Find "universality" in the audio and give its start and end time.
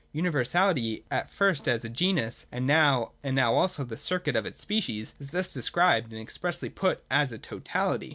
0.13-1.05